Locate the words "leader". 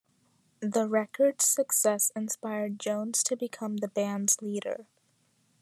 4.41-4.87